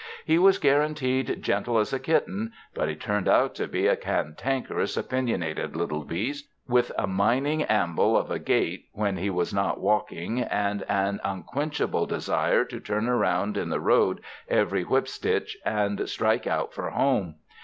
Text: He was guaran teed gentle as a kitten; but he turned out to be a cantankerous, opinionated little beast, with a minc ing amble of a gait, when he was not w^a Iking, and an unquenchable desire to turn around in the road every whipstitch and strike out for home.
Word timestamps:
He 0.25 0.39
was 0.39 0.57
guaran 0.57 0.95
teed 0.95 1.43
gentle 1.43 1.77
as 1.77 1.93
a 1.93 1.99
kitten; 1.99 2.53
but 2.73 2.89
he 2.89 2.95
turned 2.95 3.27
out 3.27 3.53
to 3.53 3.67
be 3.67 3.85
a 3.85 3.95
cantankerous, 3.95 4.97
opinionated 4.97 5.75
little 5.75 6.03
beast, 6.05 6.49
with 6.67 6.91
a 6.97 7.05
minc 7.05 7.45
ing 7.47 7.63
amble 7.65 8.17
of 8.17 8.31
a 8.31 8.39
gait, 8.39 8.87
when 8.93 9.17
he 9.17 9.29
was 9.29 9.53
not 9.53 9.77
w^a 9.77 10.01
Iking, 10.09 10.41
and 10.49 10.81
an 10.89 11.19
unquenchable 11.23 12.07
desire 12.07 12.65
to 12.65 12.79
turn 12.79 13.07
around 13.07 13.57
in 13.57 13.69
the 13.69 13.79
road 13.79 14.21
every 14.49 14.83
whipstitch 14.83 15.55
and 15.63 16.09
strike 16.09 16.47
out 16.47 16.73
for 16.73 16.89
home. 16.89 17.35